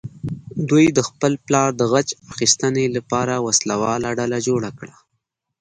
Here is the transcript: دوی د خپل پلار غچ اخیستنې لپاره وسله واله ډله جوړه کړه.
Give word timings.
دوی 0.69 0.85
د 0.91 0.99
خپل 1.09 1.33
پلار 1.45 1.69
غچ 1.91 2.09
اخیستنې 2.31 2.85
لپاره 2.95 3.33
وسله 3.45 3.75
واله 3.83 4.09
ډله 4.19 4.37
جوړه 4.47 4.69
کړه. 4.79 4.95